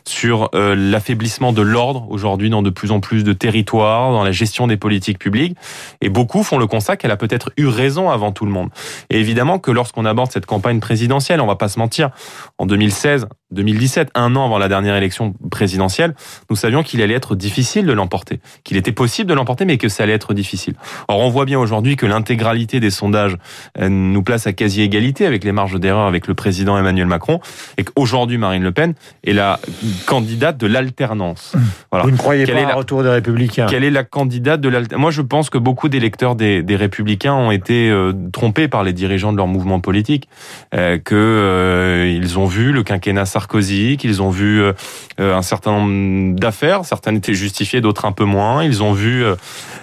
sur 0.05 0.51
euh, 0.57 0.75
l'affaiblissement 0.75 1.53
de 1.53 1.63
l'ordre 1.63 2.11
aujourd'hui 2.11 2.51
dans 2.51 2.63
de 2.63 2.71
plus 2.71 2.91
en 2.91 2.99
plus 2.99 3.23
de 3.23 3.33
territoires, 3.33 4.11
dans 4.11 4.25
la 4.25 4.33
gestion 4.33 4.67
des 4.67 4.77
politiques 4.77 5.21
publiques. 5.21 5.57
Et 6.01 6.09
beaucoup 6.09 6.43
font 6.43 6.59
le 6.59 6.67
constat 6.67 6.97
qu'elle 6.97 7.13
a 7.13 7.17
peut-être 7.17 7.53
eu 7.57 7.69
raison 7.69 8.11
avant 8.11 8.33
tout 8.33 8.47
le 8.47 8.51
monde. 8.51 8.71
Et 9.09 9.21
évidemment 9.21 9.61
que 9.61 9.71
lorsque 9.71 9.92
qu'on 9.93 10.05
aborde 10.05 10.33
cette 10.33 10.47
campagne 10.47 10.81
présidentielle. 10.81 11.41
On 11.41 11.47
va 11.47 11.57
pas 11.57 11.69
se 11.69 11.79
mentir. 11.79 12.11
En 12.59 12.67
2016, 12.67 13.27
2017, 13.53 14.11
un 14.15 14.35
an 14.37 14.45
avant 14.45 14.59
la 14.59 14.69
dernière 14.69 14.97
élection 14.97 15.35
présidentielle, 15.51 16.15
nous 16.51 16.57
savions 16.57 16.83
qu'il 16.83 17.03
allait 17.03 17.15
être 17.15 17.35
difficile 17.35 17.87
de 17.87 17.93
l'emporter, 17.93 18.41
qu'il 18.65 18.77
était 18.77 18.93
possible 18.93 19.29
de 19.29 19.35
l'emporter, 19.35 19.65
mais 19.65 19.79
que 19.79 19.89
ça 19.89 20.03
allait 20.03 20.13
être 20.13 20.35
difficile. 20.35 20.75
Or, 21.09 21.21
on 21.21 21.29
voit 21.29 21.45
bien 21.45 21.59
aujourd'hui 21.59 21.97
que 21.97 22.07
l'intégralité 22.07 22.81
des 22.81 22.91
sondages 22.91 23.37
euh, 23.79 23.89
nous 23.89 24.23
place 24.23 24.47
à 24.47 24.53
quasi-égalité 24.53 25.27
avec 25.27 25.45
les 25.45 25.53
marges 25.53 25.79
d'erreur 25.79 26.07
avec 26.07 26.27
le 26.27 26.35
président 26.35 26.77
Emmanuel 26.77 27.07
Macron, 27.07 27.41
et 27.79 27.85
qu'aujourd'hui, 27.85 28.39
Marine 28.39 28.63
Le 28.63 28.73
Pen 28.73 28.95
est 29.25 29.33
la 29.33 29.61
candidate 30.07 30.59
de 30.59 30.67
l'alternance. 30.67 31.55
Voilà. 31.91 32.05
Vous 32.05 32.11
ne 32.11 32.17
croyez 32.17 32.47
pas 32.47 32.75
au 32.75 32.79
retour 32.79 33.03
des 33.03 33.11
Républicains? 33.11 33.67
Quelle 33.67 33.85
est 33.85 33.91
la 33.91 34.05
candidate 34.05 34.61
de 34.61 34.69
l'alternance 34.69 35.01
Moi, 35.01 35.11
je 35.11 35.23
pense 35.23 35.51
que 35.51 35.59
beaucoup 35.59 35.89
d'électeurs 35.89 36.35
des, 36.35 36.63
des 36.63 36.77
Républicains 36.77 37.35
ont 37.35 37.51
été 37.51 37.91
euh, 37.91 38.13
trompés 38.33 38.69
par 38.69 38.83
les 38.83 38.93
dirigeants 38.93 39.33
de 39.33 39.37
leur 39.37 39.47
mouvement 39.47 39.81
politique, 39.81 40.29
euh, 40.75 40.99
que 40.99 41.15
euh, 41.15 42.11
ils 42.15 42.39
ont 42.39 42.47
vu 42.47 42.73
le 42.73 42.83
quinquennat 42.83 43.27
Sarkozy, 43.27 43.42
qu'ils 43.49 44.23
ont 44.23 44.31
vu 44.31 44.61
euh, 44.61 44.73
un 45.19 45.43
certain 45.43 45.73
nombre 45.73 46.39
d'affaires, 46.39 46.85
certaines 46.85 47.17
étaient 47.17 47.35
justifiées, 47.35 47.81
d'autres 47.81 48.05
un 48.05 48.13
peu 48.13 48.25
moins. 48.25 48.65
Ils 48.65 48.83
ont 48.83 48.93
vu 48.93 49.25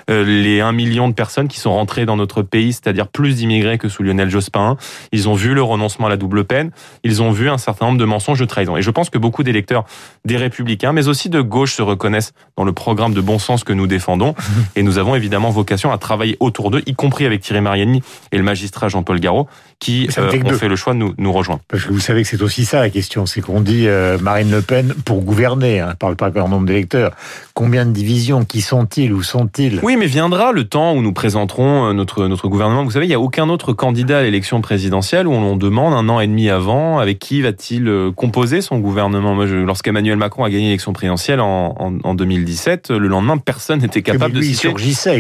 les 0.10 0.62
1 0.62 0.72
million 0.72 1.08
de 1.08 1.14
personnes 1.14 1.48
qui 1.48 1.60
sont 1.60 1.74
rentrées 1.74 2.06
dans 2.06 2.18
notre 2.18 2.42
pays, 2.42 2.74
c'est-à-dire 2.74 3.08
plus 3.08 3.36
d'immigrés 3.36 3.78
que 3.78 3.90
sous 3.90 4.04
Lionel 4.04 4.30
Jospin. 4.30 4.78
Ils 5.12 5.30
ont 5.30 5.34
vu 5.34 5.54
le 5.54 5.62
renoncement 5.62 6.08
à 6.08 6.10
la 6.10 6.18
double 6.18 6.44
peine. 6.44 6.72
Ils 7.04 7.22
ont 7.22 7.32
vu 7.32 7.50
un 7.50 7.58
certain 7.58 7.88
nombre 7.88 7.98
de 8.00 8.06
mensonges 8.06 8.40
de 8.40 8.46
trahison. 8.46 8.78
Et 8.78 8.82
je 8.82 8.92
pense 8.92 9.10
que 9.10 9.18
beaucoup 9.18 9.44
d'électeurs 9.44 9.86
des 10.26 10.38
Républicains, 10.38 10.94
mais 10.94 11.08
aussi 11.08 11.30
de 11.30 11.42
gauche, 11.42 11.76
se 11.76 11.82
reconnaissent 11.82 12.34
dans 12.58 12.64
le 12.64 12.74
programme 12.74 13.14
de 13.14 13.22
bon 13.22 13.40
sens 13.40 13.64
que 13.64 13.74
nous 13.74 13.88
défendons. 13.88 14.36
Et 14.76 14.84
nous 14.84 14.98
avons 14.98 15.16
évidemment 15.16 15.50
vocation 15.50 15.92
à 15.92 15.98
travailler 15.98 16.38
autour 16.40 16.72
d'eux, 16.72 16.82
y 16.86 16.94
compris 16.94 17.26
avec 17.26 17.42
Thierry 17.42 17.62
Mariani 17.62 18.02
et 18.32 18.38
le 18.38 18.44
magistrat 18.44 18.88
Jean-Paul 18.88 19.20
Garot, 19.20 19.48
qui 19.80 20.10
euh, 20.18 20.32
ont 20.46 20.54
fait 20.54 20.68
le 20.68 20.76
choix 20.76 20.94
de 20.94 21.00
nous, 21.00 21.14
nous 21.18 21.32
rejoindre. 21.32 21.62
Parce 21.68 21.86
que 21.86 21.94
vous 21.94 22.00
savez 22.00 22.24
que 22.24 22.28
c'est 22.28 22.42
aussi 22.42 22.66
ça 22.66 22.80
la 22.80 22.90
question, 22.90 23.26
c'est 23.26 23.42
qu'on 23.42 23.62
dit 23.62 23.88
euh, 23.88 24.18
Marine 24.20 24.52
Le 24.52 24.62
Pen 24.62 24.94
pour 25.06 25.22
gouverner, 25.22 25.80
hein, 25.80 25.96
parle 25.98 26.16
pas 26.16 26.28
un 26.28 26.48
nombre 26.48 26.66
d'électeurs. 26.66 27.12
Combien 27.54 27.86
de 27.86 27.92
divisions 27.92 28.46
Qui 28.46 28.62
sont-ils 28.62 29.14
Où 29.14 29.24
sont-ils? 29.24 29.80
Oui, 29.84 29.96
mais 30.00 30.08
viendra 30.08 30.52
le 30.52 30.64
temps 30.64 30.94
où 30.94 31.02
nous 31.02 31.14
présenterons 31.14 31.90
euh, 31.90 31.94
notre, 31.94 32.28
notre 32.28 32.48
gouvernement. 32.48 32.84
Vous 32.84 32.92
savez, 32.92 33.06
il 33.06 33.10
n'y 33.10 33.16
a 33.16 33.20
aucun 33.20 33.50
autre 33.50 33.74
candidat 33.74 34.20
à 34.20 34.24
l'élection 34.24 34.62
présidentielle 34.62 35.28
où 35.28 35.32
on 35.32 35.56
demande 35.56 35.94
un 35.94 36.10
an 36.10 36.20
et 36.20 36.28
demi 36.28 36.50
avant 36.50 37.00
avec 37.00 37.20
qui 37.20 37.42
va-t-il 37.42 37.88
euh, 37.88 38.12
composer 38.12 38.62
son 38.62 38.80
gouvernement? 38.80 39.36
Lorsqu'Emmanuel 39.36 40.18
Macron 40.18 40.44
a 40.44 40.50
gagné 40.50 40.66
l'élection 40.66 40.94
présidentielle 40.94 41.42
en, 41.42 41.76
en, 41.78 41.98
en, 42.04 42.16
2017, 42.16 42.92
le 42.92 43.08
lendemain, 43.08 43.38
personne 43.38 43.82
n'était 43.82 44.02
capable 44.02 44.36
de 44.36 44.42
citer 44.42 44.70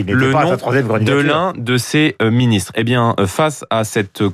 le 0.08 0.32
nom 0.32 1.00
de 1.00 1.14
l'un 1.14 1.54
de 1.56 1.78
ses 1.78 2.16
ministres. 2.24 2.72
Eh 2.76 2.84
bien, 2.84 3.16
face 3.28 3.66
à 3.70 3.84
cette 3.84 4.22
euh, 4.22 4.30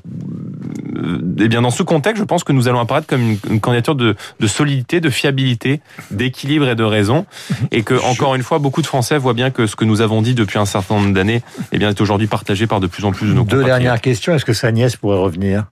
eh 1.40 1.48
bien, 1.48 1.62
dans 1.62 1.72
ce 1.72 1.84
contexte, 1.84 2.20
je 2.20 2.26
pense 2.26 2.44
que 2.44 2.54
nous 2.54 2.68
allons 2.68 2.80
apparaître 2.80 3.08
comme 3.08 3.38
une, 3.50 3.60
candidature 3.60 3.96
de, 3.96 4.16
solidité, 4.48 5.02
de 5.02 5.10
fiabilité, 5.10 5.82
d'équilibre 6.12 6.68
et 6.68 6.76
de 6.76 6.84
raison, 6.84 7.26
et 7.72 7.84
que 7.84 7.96
encore 8.06 8.36
une 8.36 8.44
fois, 8.44 8.60
beaucoup 8.60 8.82
de 8.82 8.88
Français 8.88 9.18
voient 9.18 9.34
bien 9.34 9.52
que 9.52 9.68
ce 9.68 9.76
que 9.76 9.86
nous 9.86 10.02
avons 10.02 10.22
dit 10.22 10.34
depuis 10.34 10.60
un 10.60 10.66
certain 10.66 10.96
nombre 10.96 11.14
d'années, 11.14 11.42
eh 11.72 11.78
bien, 11.78 11.90
est 11.90 12.02
aujourd'hui 12.02 12.28
partagé 12.28 12.68
par 12.68 12.80
de 12.80 12.88
plus 12.88 13.06
en 13.06 13.12
plus 13.12 13.28
de 13.28 13.34
nos 13.34 13.44
Deux 13.44 13.64
dernières 13.64 14.02
questions. 14.02 14.34
Est-ce 14.34 14.46
que 14.46 14.54
sa 14.54 14.72
nièce 14.72 14.96
pourrait 14.96 15.20
revenir? 15.20 15.66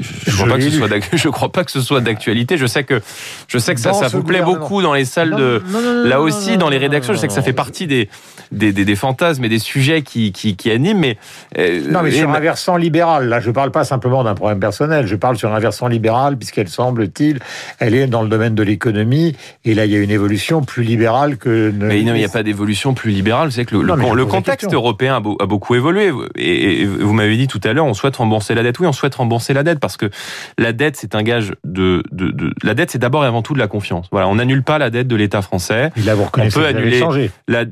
Je 0.00 0.44
crois, 0.44 0.58
je 1.12 1.28
crois 1.28 1.52
pas 1.52 1.64
que 1.64 1.70
ce 1.70 1.80
soit 1.80 2.00
d'actualité. 2.00 2.56
Je 2.56 2.66
sais 2.66 2.84
que 2.84 3.00
je 3.48 3.58
sais 3.58 3.74
que 3.74 3.80
ça, 3.80 3.92
ça 3.92 4.08
vous 4.08 4.22
plaît 4.22 4.42
beaucoup 4.42 4.82
dans 4.82 4.94
les 4.94 5.04
salles 5.04 5.34
de. 5.36 5.62
là 6.04 6.20
aussi, 6.20 6.56
dans 6.56 6.68
les 6.68 6.78
rédactions, 6.78 7.12
je 7.12 7.18
sais 7.18 7.28
que 7.28 7.32
ça 7.32 7.42
fait 7.42 7.52
partie 7.52 7.86
des 7.86 8.08
des, 8.52 8.72
des, 8.72 8.84
des 8.84 8.96
fantasmes 8.96 9.44
et 9.44 9.48
des 9.48 9.58
sujets 9.58 10.02
qui, 10.02 10.32
qui, 10.32 10.56
qui 10.56 10.70
animent. 10.70 10.98
Mais 10.98 11.16
euh, 11.58 11.82
non, 11.90 12.02
mais 12.02 12.10
sur 12.10 12.30
un 12.30 12.40
versant 12.40 12.76
libéral. 12.76 13.28
Là, 13.28 13.40
je 13.40 13.50
parle 13.50 13.70
pas 13.70 13.84
simplement 13.84 14.24
d'un 14.24 14.34
problème 14.34 14.60
personnel. 14.60 15.06
Je 15.06 15.16
parle 15.16 15.36
sur 15.36 15.54
un 15.54 15.60
versant 15.60 15.88
libéral, 15.88 16.36
puisqu'elle 16.36 16.68
semble-t-il, 16.68 17.38
elle 17.78 17.94
est 17.94 18.06
dans 18.06 18.22
le 18.22 18.28
domaine 18.28 18.54
de 18.54 18.62
l'économie. 18.62 19.36
Et 19.64 19.74
là, 19.74 19.86
il 19.86 19.92
y 19.92 19.96
a 19.96 20.00
une 20.00 20.10
évolution 20.10 20.62
plus 20.62 20.82
libérale 20.82 21.36
que. 21.36 21.72
Mais 21.74 22.02
non, 22.02 22.14
il 22.14 22.18
n'y 22.18 22.24
a 22.24 22.28
pas 22.28 22.42
d'évolution 22.42 22.94
plus 22.94 23.10
libérale. 23.12 23.48
Vous 23.48 23.54
savez 23.54 23.66
que 23.66 23.76
le, 23.76 24.14
le, 24.14 24.26
contexte 24.26 24.72
européen 24.72 25.16
a, 25.16 25.46
beaucoup 25.46 25.74
évolué. 25.74 26.12
Et, 26.36 26.82
et 26.82 26.86
vous 26.86 27.12
m'avez 27.12 27.36
dit 27.36 27.46
tout 27.46 27.60
à 27.64 27.72
l'heure, 27.72 27.86
on 27.86 27.94
souhaite 27.94 28.16
rembourser 28.16 28.54
la 28.54 28.62
dette. 28.62 28.78
Oui, 28.78 28.86
on 28.86 28.92
souhaite 28.92 29.14
rembourser 29.14 29.54
la 29.54 29.62
dette 29.62 29.80
parce 29.80 29.89
que 29.96 30.10
la 30.58 30.72
dette, 30.72 30.96
c'est 30.96 31.14
un 31.14 31.22
gage 31.22 31.54
de, 31.64 32.02
de, 32.12 32.30
de... 32.30 32.52
la 32.62 32.74
dette, 32.74 32.90
c'est 32.90 32.98
d'abord 32.98 33.24
et 33.24 33.26
avant 33.26 33.42
tout 33.42 33.54
de 33.54 33.58
la 33.58 33.68
confiance. 33.68 34.06
Voilà, 34.10 34.28
on 34.28 34.36
n'annule 34.36 34.62
pas 34.62 34.78
la 34.78 34.90
dette 34.90 35.08
de 35.08 35.16
l'État 35.16 35.42
français. 35.42 35.90
Il 35.96 36.10
on 36.10 36.48
peut 36.48 36.66
annuler 36.66 37.02
la 37.48 37.64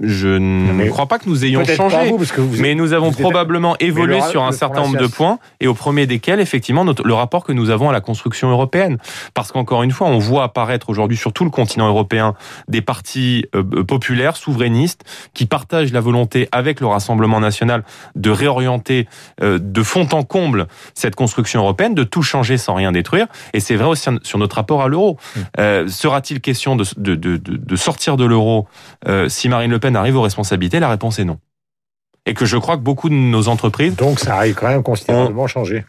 je 0.00 0.28
ne 0.28 0.88
crois 0.88 1.06
pas 1.06 1.18
que 1.18 1.28
nous 1.28 1.44
ayons 1.44 1.64
changé, 1.64 2.14
mais 2.58 2.74
nous 2.74 2.92
avons 2.92 3.12
probablement 3.12 3.76
évolué 3.78 4.20
sur 4.30 4.42
un 4.42 4.52
certain 4.52 4.82
nombre 4.82 4.98
de 4.98 5.06
points, 5.06 5.38
et 5.60 5.66
au 5.66 5.74
premier 5.74 6.06
desquels, 6.06 6.40
effectivement, 6.40 6.84
notre, 6.84 7.06
le 7.06 7.14
rapport 7.14 7.44
que 7.44 7.52
nous 7.52 7.70
avons 7.70 7.90
à 7.90 7.92
la 7.92 8.00
construction 8.00 8.50
européenne. 8.50 8.98
Parce 9.34 9.52
qu'encore 9.52 9.82
une 9.82 9.90
fois, 9.90 10.08
on 10.08 10.18
voit 10.18 10.44
apparaître 10.44 10.88
aujourd'hui 10.88 11.16
sur 11.16 11.32
tout 11.32 11.44
le 11.44 11.50
continent 11.50 11.88
européen 11.88 12.34
des 12.68 12.82
partis 12.82 13.46
euh, 13.54 13.62
euh, 13.74 13.84
populaires, 13.84 14.36
souverainistes, 14.36 15.04
qui 15.34 15.46
partagent 15.46 15.92
la 15.92 16.00
volonté 16.00 16.48
avec 16.52 16.80
le 16.80 16.86
Rassemblement 16.86 17.40
national 17.40 17.84
de 18.14 18.30
réorienter 18.30 19.08
euh, 19.42 19.58
de 19.60 19.82
fond 19.82 20.08
en 20.12 20.22
comble 20.22 20.66
cette 20.94 21.14
construction 21.14 21.60
européenne, 21.60 21.94
de 21.94 22.04
tout 22.04 22.22
changer 22.22 22.56
sans 22.56 22.74
rien 22.74 22.92
détruire. 22.92 23.26
Et 23.52 23.60
c'est 23.60 23.76
vrai 23.76 23.88
aussi 23.88 24.08
sur 24.22 24.38
notre 24.38 24.56
rapport 24.56 24.82
à 24.82 24.88
l'euro. 24.88 25.18
Mmh. 25.36 25.88
Sera-t-il 25.88 26.40
question 26.40 26.76
de, 26.76 26.84
de, 26.96 27.14
de, 27.14 27.36
de, 27.36 27.76
sortir 27.76 28.16
de 28.16 28.24
l'euro 28.24 28.66
si 29.28 29.48
Marine 29.48 29.70
Le 29.70 29.78
Pen 29.82 29.96
arrive 29.96 30.16
aux 30.16 30.22
responsabilités 30.22 30.80
La 30.80 30.88
réponse 30.88 31.18
est 31.18 31.24
non. 31.24 31.38
Et 32.24 32.34
que 32.34 32.46
je 32.46 32.56
crois 32.56 32.76
que 32.76 32.82
beaucoup 32.82 33.08
de 33.08 33.14
nos 33.14 33.48
entreprises... 33.48 33.96
Donc 33.96 34.20
ça 34.20 34.36
arrive 34.36 34.54
quand 34.54 34.68
même 34.68 34.82
considérablement 34.82 35.46
changer. 35.46 35.84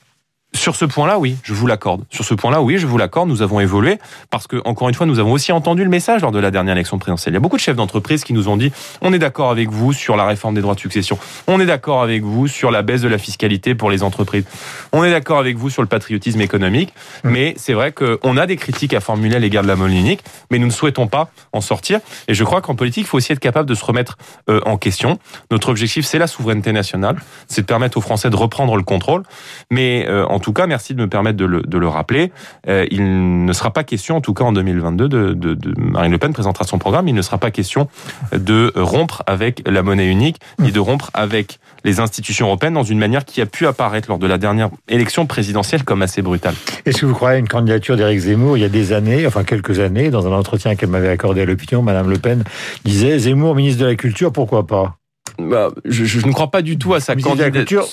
Sur 0.56 0.76
ce 0.76 0.86
point-là, 0.86 1.18
oui, 1.18 1.36
je 1.44 1.54
vous 1.54 1.66
l'accorde. 1.66 2.04
Sur 2.12 2.24
ce 2.24 2.36
point-là, 2.36 2.62
oui, 2.62 2.78
je 2.78 2.86
vous 2.86 2.98
l'accorde. 2.98 3.28
Nous 3.28 3.42
avons 3.42 3.60
évolué 3.60 3.98
parce 4.30 4.46
que, 4.46 4.58
encore 4.66 4.88
une 4.88 4.94
fois, 4.94 5.08
nous 5.08 5.18
avons 5.18 5.32
aussi 5.32 5.52
entendu 5.52 5.84
le 5.84 5.90
message 5.90 6.22
lors 6.22 6.32
de 6.32 6.38
la 6.38 6.52
dernière 6.52 6.76
élection 6.76 7.00
présidentielle. 7.00 7.34
Il 7.34 7.36
y 7.36 7.38
a 7.38 7.40
beaucoup 7.40 7.56
de 7.56 7.62
chefs 7.62 7.76
d'entreprise 7.76 8.24
qui 8.24 8.34
nous 8.34 8.48
ont 8.48 8.56
dit 8.56 8.72
on 9.02 9.12
est 9.14 9.20
d'accord 9.20 9.50
avec 9.50 9.70
vous 9.70 9.94
sur 9.94 10.16
la 10.16 10.26
réforme 10.26 10.54
des 10.54 10.62
droits 10.62 10.76
de 10.76 10.80
succession. 10.80 11.18
On 11.48 11.60
est 11.60 11.66
d'accord 11.66 12.04
avec 12.04 12.22
vous 12.22 12.48
sur 12.48 12.70
la 12.70 12.84
baisse 12.84 13.02
de 13.02 13.08
la 13.08 13.18
fiscalité 13.18 13.74
pour 13.74 13.90
les 13.90 14.04
entreprises. 14.04 14.46
On 14.92 15.04
est 15.04 15.10
d'accord 15.10 15.40
avec 15.40 15.58
vous 15.58 15.72
sur 15.72 15.82
le 15.82 15.88
patriotisme 15.88 16.40
économique. 16.42 16.94
Mmh. 17.24 17.30
Mais 17.30 17.54
c'est 17.58 17.74
vrai 17.74 17.92
qu'on 17.92 18.38
a 18.38 18.46
des 18.46 18.56
critiques 18.56 18.94
à 18.94 19.00
formuler 19.00 19.36
à 19.36 19.40
l'égard 19.40 19.64
de 19.64 19.68
la 19.68 19.76
monnaie 19.76 20.00
unique, 20.00 20.24
mais 20.52 20.60
nous 20.60 20.68
ne 20.68 20.72
souhaitons 20.72 21.08
pas 21.08 21.32
en 21.52 21.62
sortir. 21.62 22.00
Et 22.28 22.36
je 22.36 22.44
crois 22.44 22.62
qu'en 22.62 22.76
politique, 22.76 23.06
il 23.06 23.08
faut 23.08 23.18
aussi 23.18 23.32
être 23.32 23.40
capable 23.40 23.68
de 23.68 23.76
se 23.76 23.84
remettre 23.84 24.18
euh, 24.50 24.62
en 24.66 24.78
question. 24.78 25.18
Notre 25.50 25.70
objectif, 25.70 26.06
c'est 26.06 26.20
la 26.20 26.28
souveraineté 26.28 26.72
nationale, 26.74 27.16
c'est 27.48 27.62
de 27.62 27.66
permettre 27.66 27.98
aux 27.98 28.02
Français 28.02 28.30
de 28.30 28.36
reprendre 28.36 28.78
le 28.78 28.84
contrôle. 28.84 29.24
Mais 29.72 30.06
euh, 30.08 30.26
en 30.28 30.43
tout 30.44 30.54
cas, 30.54 30.68
merci 30.68 30.94
de 30.94 31.00
me 31.00 31.08
permettre 31.08 31.38
de 31.38 31.46
le, 31.46 31.62
de 31.62 31.78
le 31.78 31.88
rappeler. 31.88 32.32
Euh, 32.68 32.86
il 32.92 33.46
ne 33.46 33.54
sera 33.54 33.72
pas 33.72 33.84
question, 33.84 34.18
en 34.18 34.22
tout 34.22 34.34
cas 34.34 34.44
en 34.44 34.52
2022, 34.52 35.08
de, 35.08 35.34
de, 35.34 35.54
de, 35.54 35.74
Marine 35.78 36.12
Le 36.12 36.18
Pen 36.18 36.34
présentera 36.34 36.66
son 36.66 36.78
programme. 36.78 37.08
Il 37.08 37.16
ne 37.16 37.22
sera 37.22 37.38
pas 37.38 37.50
question 37.50 37.88
de 38.34 38.72
rompre 38.76 39.24
avec 39.26 39.64
la 39.66 39.82
monnaie 39.82 40.08
unique, 40.08 40.38
ni 40.60 40.72
de 40.72 40.80
rompre 40.80 41.10
avec 41.14 41.60
les 41.86 42.02
institutions 42.02 42.48
européennes 42.48 42.74
dans 42.74 42.84
une 42.84 43.00
manière 43.00 43.24
qui 43.24 43.42
a 43.42 43.46
pu 43.46 43.66
apparaître 43.66 44.10
lors 44.10 44.20
de 44.20 44.28
la 44.28 44.38
dernière 44.38 44.70
élection 44.90 45.26
présidentielle 45.26 45.84
comme 45.84 46.02
assez 46.02 46.22
brutale. 46.22 46.56
Est-ce 46.86 47.00
que 47.00 47.06
vous 47.06 47.14
croyez 47.14 47.38
à 47.38 47.40
une 47.40 47.48
candidature 47.48 47.96
d'Éric 47.96 48.20
Zemmour 48.20 48.58
il 48.58 48.62
y 48.62 48.66
a 48.66 48.70
des 48.70 48.92
années, 48.92 49.26
enfin 49.26 49.46
quelques 49.46 49.80
années, 49.80 50.10
dans 50.10 50.28
un 50.28 50.34
entretien 50.34 50.76
qu'elle 50.76 50.90
m'avait 50.90 51.10
accordé 51.10 51.42
à 51.42 51.46
l'opinion, 51.46 51.82
Madame 51.82 52.10
Le 52.10 52.18
Pen 52.18 52.44
disait 52.84 53.18
Zemmour, 53.18 53.56
ministre 53.56 53.82
de 53.82 53.86
la 53.86 53.96
Culture, 53.96 54.34
pourquoi 54.34 54.68
pas? 54.68 54.98
Bah, 55.40 55.70
je, 55.86 56.04
je, 56.04 56.26
ne 56.28 56.34
crois 56.34 56.52
pas 56.52 56.62
du 56.62 56.78
tout 56.78 56.94
à 56.94 57.00
sa 57.00 57.16
candidature. 57.16 57.88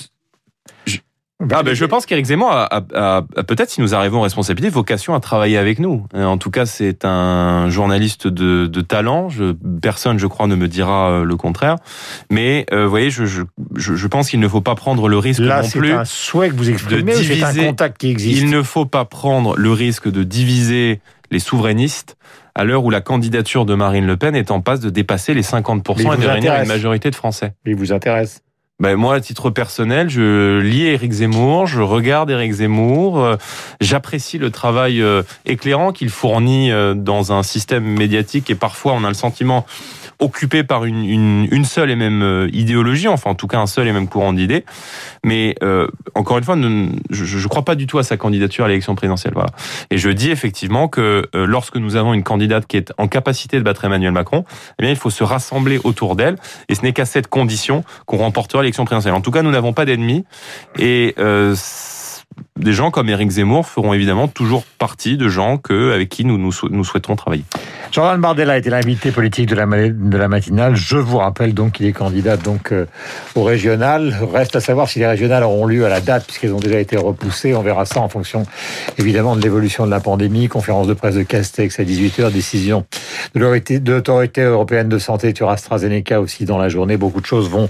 Ah 1.51 1.63
ben, 1.63 1.75
je 1.75 1.85
pense 1.87 2.05
qu'Éric 2.05 2.27
Zemmour 2.27 2.51
a, 2.53 2.83
a, 2.95 3.23
peut-être, 3.23 3.71
si 3.71 3.81
nous 3.81 3.95
arrivons 3.95 4.19
aux 4.19 4.23
responsabilités, 4.23 4.71
vocation 4.71 5.15
à 5.15 5.21
travailler 5.21 5.57
avec 5.57 5.79
nous. 5.79 6.07
Euh, 6.15 6.25
en 6.25 6.37
tout 6.37 6.51
cas, 6.51 6.67
c'est 6.67 7.05
un 7.05 7.71
journaliste 7.71 8.27
de, 8.27 8.67
de 8.67 8.81
talent. 8.83 9.29
Je, 9.31 9.53
personne, 9.81 10.19
je 10.19 10.27
crois, 10.27 10.47
ne 10.47 10.55
me 10.55 10.69
dira 10.69 11.11
euh, 11.11 11.25
le 11.25 11.37
contraire. 11.37 11.77
Mais 12.31 12.67
euh, 12.73 12.85
vous 12.85 12.91
voyez, 12.91 13.11
je, 13.11 13.25
je, 13.25 13.45
je 13.75 14.07
pense 14.07 14.29
qu'il 14.31 14.41
ne 14.41 14.49
faut 14.49 14.61
pas 14.61 14.75
prendre 14.75 15.09
le 15.09 15.17
risque 15.19 15.41
Là, 15.41 15.63
non 15.63 15.69
plus. 15.69 15.93
un 15.93 16.05
souhait 16.05 16.51
que 16.51 16.55
vous 16.55 16.69
exprimez. 16.69 17.15
C'est 17.15 17.43
un 17.43 17.67
contact 17.69 17.99
qui 17.99 18.11
existe. 18.11 18.39
Il 18.39 18.51
ne 18.51 18.63
faut 18.63 18.87
pas 18.87 19.05
prendre 19.07 19.57
le 19.57 19.73
risque 19.73 20.11
de 20.11 20.23
diviser 20.23 21.01
les 21.31 21.39
souverainistes 21.39 22.17
à 22.55 22.65
l'heure 22.65 22.85
où 22.85 22.91
la 22.91 23.01
candidature 23.01 23.65
de 23.65 23.75
Marine 23.75 24.07
Le 24.07 24.17
Pen 24.17 24.35
est 24.35 24.51
en 24.51 24.61
passe 24.61 24.81
de 24.81 24.91
dépasser 24.91 25.35
les 25.35 25.43
50% 25.43 26.01
et 26.01 26.21
de 26.21 26.27
réunir 26.27 26.55
une 26.55 26.69
majorité 26.69 27.11
de 27.11 27.15
Français. 27.15 27.55
Il 27.65 27.77
vous 27.77 27.93
intéresse 27.93 28.43
ben 28.81 28.97
moi, 28.97 29.17
à 29.17 29.21
titre 29.21 29.51
personnel, 29.51 30.09
je 30.09 30.59
lis 30.59 30.87
Éric 30.87 31.13
Zemmour, 31.13 31.67
je 31.67 31.83
regarde 31.83 32.31
Éric 32.31 32.53
Zemmour, 32.53 33.23
euh, 33.23 33.37
j'apprécie 33.83 34.39
le 34.39 34.51
travail 34.51 35.03
euh, 35.03 35.23
éclairant 35.45 35.93
qu'il 35.93 36.09
fournit 36.09 36.73
euh, 36.73 36.95
dans 36.95 37.31
un 37.31 37.43
système 37.43 37.85
médiatique 37.85 38.49
et 38.49 38.55
parfois 38.55 38.95
on 38.95 39.05
a 39.05 39.09
le 39.09 39.15
sentiment 39.15 39.67
occupé 40.19 40.65
par 40.65 40.85
une, 40.85 41.65
seule 41.65 41.91
et 41.91 41.97
même 41.97 42.49
idéologie, 42.53 43.09
enfin 43.09 43.31
en 43.31 43.35
tout 43.35 43.47
cas 43.47 43.59
un 43.59 43.67
seul 43.67 43.89
et 43.89 43.93
même 43.93 44.07
courant 44.07 44.35
d'idées. 44.35 44.67
Mais 45.25 45.55
encore 46.15 46.37
une 46.37 46.45
fois, 46.45 46.57
je 47.09 47.39
ne 47.39 47.49
crois 47.49 47.65
pas 47.65 47.75
du 47.75 47.87
tout 47.87 47.99
à 47.99 48.03
sa 48.03 48.19
candidature 48.19 48.67
à 48.67 48.69
l'élection 48.69 48.95
présidentielle. 48.95 49.33
Voilà. 49.33 49.49
Et 49.91 49.97
je 49.97 50.11
dis 50.11 50.31
effectivement 50.31 50.89
que 50.89 51.27
lorsque 51.33 51.77
nous 51.77 51.97
avons 51.97 52.13
une 52.13 52.23
candidate 52.23 52.67
qui 52.67 52.77
est 52.77 52.93
en 52.99 53.09
capacité 53.09 53.57
de 53.57 53.63
battre 53.63 53.87
Emmanuel 53.87 54.13
Macron, 54.13 54.45
eh 54.79 54.83
bien 54.83 54.91
il 54.91 54.97
faut 54.99 55.09
se 55.09 55.25
rassembler 55.25 55.81
autour 55.85 56.17
d'elle. 56.17 56.37
Et 56.69 56.75
ce 56.75 56.83
n'est 56.83 56.93
qu'à 56.93 57.07
cette 57.07 57.29
condition 57.29 57.83
qu'on 58.05 58.19
remportera 58.19 58.63
En 58.79 59.21
tout 59.21 59.31
cas, 59.31 59.43
nous 59.43 59.51
n'avons 59.51 59.73
pas 59.73 59.85
d'ennemis. 59.85 60.25
Et 60.79 61.15
euh, 61.19 61.55
des 62.61 62.73
gens 62.73 62.91
comme 62.91 63.09
Éric 63.09 63.31
Zemmour 63.31 63.67
feront 63.67 63.95
évidemment 63.95 64.29
toujours 64.29 64.65
partie 64.65 65.17
de 65.17 65.29
gens 65.29 65.57
que, 65.57 65.93
avec 65.93 66.09
qui 66.09 66.25
nous, 66.25 66.39
nous, 66.39 66.53
nous 66.71 66.85
souhaiterons 66.85 67.17
travailler. 67.17 67.45
Jordan 67.91 68.21
Bardella 68.21 68.57
était 68.57 68.71
l'invité 68.71 69.11
politique 69.11 69.49
de 69.49 69.57
la, 69.57 69.67
de 69.67 70.17
la 70.17 70.29
matinale. 70.29 70.77
Je 70.77 70.97
vous 70.97 71.19
rappelle 71.19 71.55
donc 71.55 71.73
qu'il 71.73 71.87
est 71.87 71.93
candidat 71.93 72.37
donc 72.37 72.71
euh, 72.71 72.87
au 73.35 73.43
régional. 73.43 74.17
Reste 74.33 74.55
à 74.55 74.61
savoir 74.61 74.89
si 74.89 75.01
les 75.01 75.07
régionales 75.07 75.43
auront 75.43 75.67
lieu 75.67 75.85
à 75.87 75.89
la 75.89 76.01
date 76.01 76.25
puisqu'elles 76.27 76.53
ont 76.53 76.61
déjà 76.61 76.79
été 76.79 76.97
repoussées. 76.97 77.55
On 77.55 77.63
verra 77.63 77.85
ça 77.87 78.01
en 78.01 78.09
fonction 78.09 78.45
évidemment 78.99 79.35
de 79.35 79.43
l'évolution 79.43 79.87
de 79.87 79.91
la 79.91 80.01
pandémie. 80.01 80.49
Conférence 80.49 80.87
de 80.87 80.95
presse 80.95 81.17
de 81.17 81.23
Castex 81.23 81.81
à 81.81 81.83
18h, 81.83 82.31
décision 82.31 82.85
de 83.35 83.41
l'autorité 83.41 84.43
européenne 84.43 84.89
de 84.89 84.99
santé 84.99 85.33
sur 85.35 85.51
AstraZeneca 85.51 86.21
aussi 86.21 86.45
dans 86.45 86.59
la 86.59 86.69
journée. 86.69 86.97
Beaucoup 86.97 87.21
de 87.21 87.27
choses 87.27 87.49
vont 87.49 87.69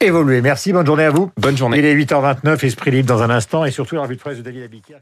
évoluer. 0.00 0.42
Merci, 0.42 0.72
bonne 0.72 0.86
journée 0.86 1.04
à 1.04 1.10
vous. 1.10 1.30
Bonne 1.40 1.56
journée. 1.56 1.78
Il 1.78 1.84
est 1.86 1.94
8h29, 1.94 2.64
Esprit 2.66 2.90
Libre 2.90 3.08
dans 3.08 3.22
un 3.22 3.30
instant 3.30 3.64
et 3.64 3.70
surtout 3.86 3.96
la 3.96 4.02
revue 4.02 4.16
de 4.16 4.20
presse 4.20 4.38
de 4.38 4.42
David 4.42 4.64
Abiquière. 4.64 5.00